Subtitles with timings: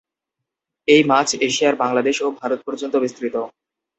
[0.87, 3.35] এই মাছ এশিয়ার বাংলাদেশ ও ভারত পর্যন্ত বিস্তৃত।